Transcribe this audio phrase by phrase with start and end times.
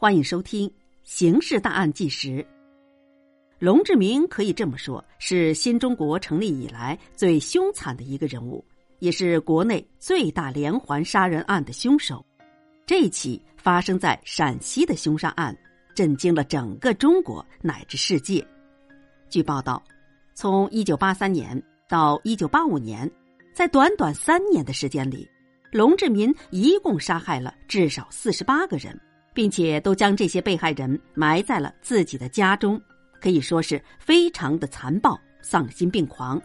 [0.00, 0.66] 欢迎收听
[1.02, 2.28] 《刑事大案纪实》。
[3.58, 8.64] 龙志明可以这么说，是新中国成立以来最凶残的一个人物，
[9.00, 12.24] 也是国内最大连环杀人案的凶手。
[12.86, 15.54] 这起发生在陕西的凶杀案，
[15.94, 18.42] 震惊了整个中国乃至世界。
[19.28, 19.82] 据报道，
[20.32, 23.06] 从一九八三年到一九八五年，
[23.52, 25.28] 在短短三年的时间里，
[25.70, 28.98] 龙志民一共杀害了至少四十八个人。
[29.40, 32.78] 并且都将这些被害人埋在了自己的家中，
[33.22, 36.38] 可以说是非常的残暴、丧心病狂。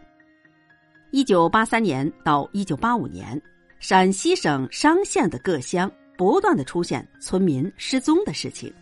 [1.12, 3.42] 一九八三年到一九八五年，
[3.82, 8.74] 陕西省商县的各乡不断的出现村民失踪的事情。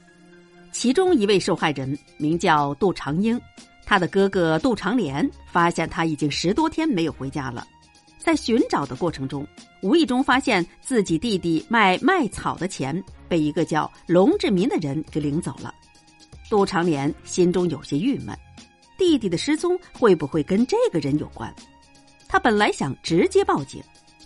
[0.71, 3.41] 其中一位受害人名叫杜长英，
[3.83, 7.67] 他的哥哥杜长连发现他已经十多天没有回家了，
[8.23, 9.45] 在寻找的过程中，
[9.81, 13.03] 无意中发现自己弟弟卖麦草的钱。
[13.27, 15.73] 被一个叫龙志民的人给领走了，
[16.49, 18.37] 杜长连心中有些郁闷，
[18.95, 21.51] 弟弟的失踪会不会跟这个人有关？
[22.27, 23.81] 他本来想直接报警，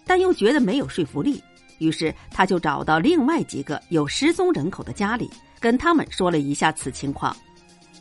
[0.06, 1.42] 但又觉得没有说服力，
[1.78, 7.36] 于是他就找到另外几个有失踪人口的家里，跟他们说了一下此情况。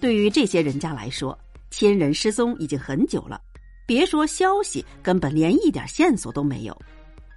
[0.00, 1.39] 对于这些人家来说，
[1.70, 3.41] 亲人失踪已经很久了，
[3.87, 6.77] 别说消息，根本连一点线索都没有。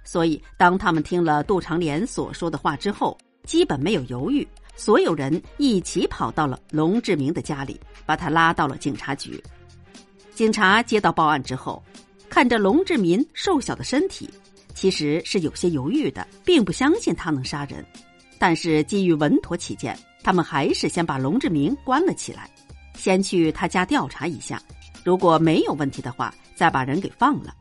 [0.02, 9.42] 所以，当他们听了杜长连所说的话之后，基本没有犹豫，所有人一起跑到了龙志明的家里，把他拉到了警察局。
[10.34, 11.82] 警察接到报案之后，
[12.28, 14.28] 看着龙志民瘦小的身体，
[14.74, 17.84] 其实是有些犹豫的，并不相信他能杀人。
[18.38, 22.50] 但是基于稳妥起见，他们还是先把龙志明关了起来，
[22.96, 24.60] 先去他家调查一下，
[25.04, 27.54] 如果没有问题的话，再把人给放了。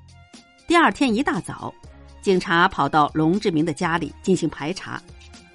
[0.67, 1.73] 第二天一大早，
[2.21, 5.01] 警察跑到龙志明的家里进行排查。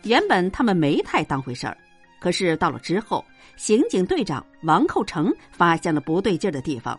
[0.03, 1.77] 原本他们没太当回事儿，
[2.19, 3.25] 可是到了之后，
[3.57, 6.99] 刑警队长王寇成发现了不对劲儿的地方。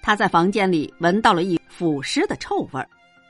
[0.00, 2.88] 他在房间里闻到了一腐尸的臭味儿，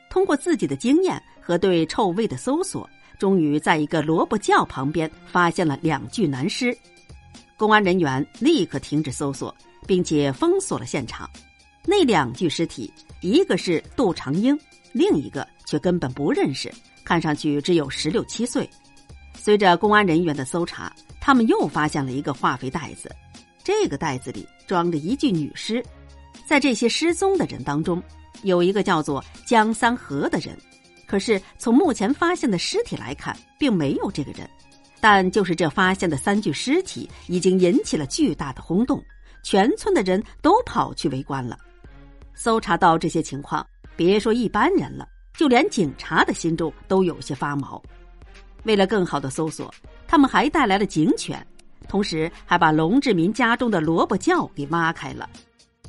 [0.08, 2.88] 通过自己的经验和对臭味的搜索，
[3.18, 6.76] 终于在一个萝卜窖旁边发现了两具男尸。
[7.56, 9.54] 公安人员立刻停止搜索，
[9.86, 11.28] 并且封锁了现场。
[11.84, 14.58] 那两具尸体，一个是杜长英，
[14.92, 16.72] 另一个却根本不认识，
[17.04, 18.68] 看上去只有十六七岁。
[19.34, 23.10] 随着公安人员的搜查，他们又发现了一个化肥袋子，
[23.64, 25.84] 这个袋子里装着一具女尸。
[26.46, 28.00] 在这些失踪的人当中，
[28.42, 30.56] 有一个叫做江三河的人，
[31.06, 34.48] 可是从目前发现的尸体来看，并没有这个人。
[35.00, 39.02] 但就是这发现的三具尸体，已经引起了巨大的轰动，
[39.42, 41.58] 全村的人都跑去围观了。
[42.34, 43.64] 搜查到这些情况，
[43.96, 47.80] 别说一般人了，就连警察的心中都有些发毛。
[48.64, 49.72] 为了更好的搜索，
[50.06, 51.44] 他们还带来了警犬，
[51.88, 55.28] 同时还把龙志民家中的萝卜窖给挖开了。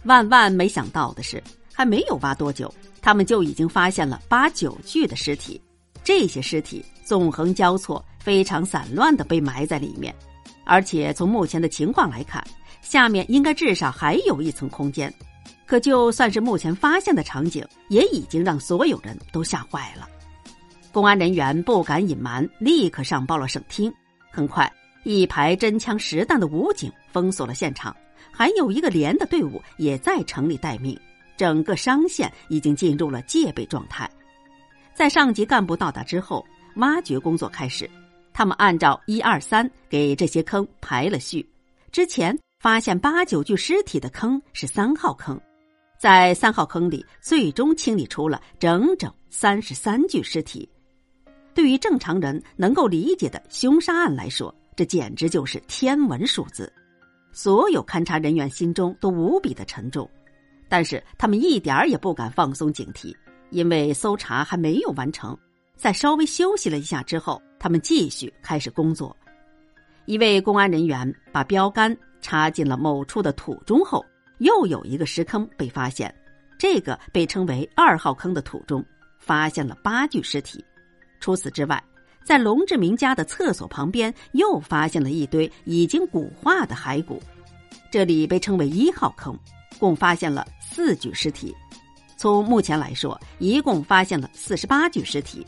[0.04, 1.42] 万万没想到的是，
[1.74, 5.62] 还没有挖多久，他们就已经发现了八九具的尸体。
[6.04, 10.14] 这些尸体纵横交错，非常散乱的被埋在里面，
[10.66, 12.46] 而且从目前的情况来看，
[12.84, 15.12] 下面应该至少还有一层空间。
[15.66, 20.08] 可就算是目前发现的场景，也已经让所有人都吓坏了。
[20.92, 23.92] 公安人员不敢隐瞒，立刻上报了省厅。
[24.30, 24.72] 很快，
[25.04, 27.96] 一排真枪实弹的武警封锁了现场，
[28.32, 31.00] 还有一个连的队伍也在城里待命。
[31.36, 34.08] 整个商县已经进入了戒备状态。
[34.94, 36.46] 在上级干部到达之后，
[36.76, 37.90] 挖掘工作开始。
[38.32, 41.48] 他们按照一二三给这些坑排了序。
[41.92, 45.38] 之前发现八九具尸体的坑是三号坑，
[46.00, 50.70] 在三号坑里，最终清理出了整整三十三具尸体。
[51.54, 56.72] 对于正常人能够理解的凶杀案来说，这简直就是天文数字。
[57.34, 60.10] 所有勘察人员心中都无比的沉重，
[60.70, 63.14] 但是他们一点儿也不敢放松警惕，
[63.50, 65.38] 因为搜查还没有完成。
[65.76, 69.14] 在稍微休息了一下之后，他们继续开始工作。
[70.06, 71.94] 一位公安人员把标杆
[72.24, 74.04] 插进了某处的土中后，
[74.40, 76.12] 又有一个石坑被发现。
[76.58, 78.84] 这个被称为二号坑的土中，
[79.20, 80.64] 发现了八具尸体。
[81.20, 81.84] 除此之外，
[82.24, 87.22] 在龙志明家的厕所旁边又发现了一堆已经骨化的骸骨，
[87.92, 89.38] 这里被称为一号坑，
[89.78, 91.54] 共发现了四具尸体。
[92.16, 95.46] 从目前来说，一共发现了四十八具尸体，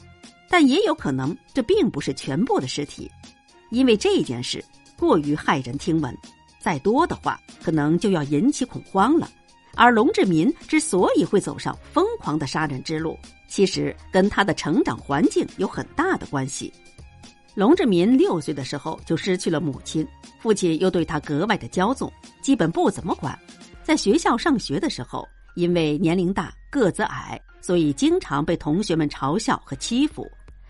[0.49, 3.09] 但也有可能这并不是全部的尸体，
[3.69, 4.61] 因为这件事
[4.97, 6.13] 过于骇人听闻，
[6.65, 9.29] 再多的话可能就要引起恐慌了。
[9.75, 13.15] 而龙志民之所以会走上疯狂的杀人之路，
[13.47, 16.73] 其实跟他的成长环境有很大的关系。
[17.53, 20.07] 龙志民六岁的时候就失去了母亲，
[20.39, 23.37] 父亲又对他格外的骄纵，基本不怎么管。
[23.83, 25.23] 在学校上学的时候，
[25.53, 30.27] 因为年龄大、个子矮，所以经常被同学们嘲笑和欺负。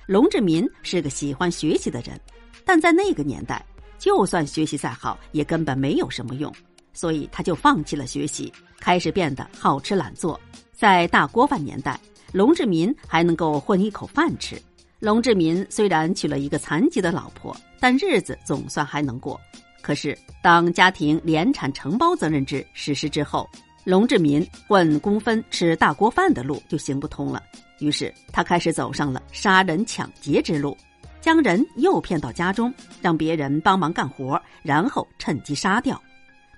[0.07, 2.19] 龙志民是个喜欢学习的人，
[2.65, 3.65] 但在那个年代，
[4.06, 6.54] 就算学习再好，也根本没有什么用，
[6.94, 10.40] 所以他就放弃了学习，开始变得好吃懒做。
[10.72, 12.00] 在大锅饭年代，
[12.31, 14.62] 龙志民还能够混一口饭吃。
[15.00, 19.42] 龙志民虽然娶了一个残疾的老婆，但日子总算还能过。
[19.81, 23.50] 可是，当家庭联产承包责任制实施之后，
[23.86, 27.42] 龙志民混工分吃大锅饭的路就行不通了。
[27.80, 30.78] 于是，他开始走上了杀人抢劫之路，
[31.25, 36.00] 将人诱骗到家中，让别人帮忙干活，然后趁机杀掉。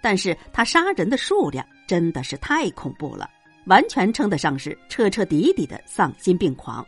[0.02, 3.30] 但是他杀人的数量真的是太恐怖了，
[3.68, 6.86] 完全称得上是彻彻底底的丧心病狂。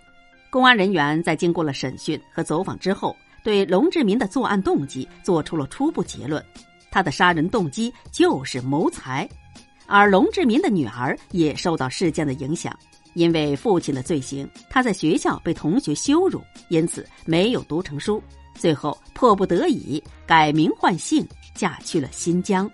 [0.49, 3.15] 公安人员在经过了审讯和走访之后，
[3.45, 6.43] 对龙志民的作案动机做出了初步结论：
[6.91, 9.25] 他的杀人动机就是谋财。
[9.87, 12.77] 而龙志民的女儿也受到事件的影响，
[13.19, 18.23] 因为父亲的罪行，他在学校被同学羞辱，因此没有读成书，
[18.55, 22.71] 最后迫不得已改名换姓，嫁去了新疆。